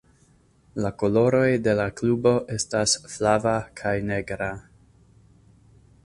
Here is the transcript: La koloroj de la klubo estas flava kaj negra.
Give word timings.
La 0.83 0.91
koloroj 1.01 1.49
de 1.67 1.75
la 1.79 1.83
klubo 1.99 2.31
estas 2.55 2.95
flava 3.17 3.53
kaj 3.81 3.93
negra. 4.09 4.49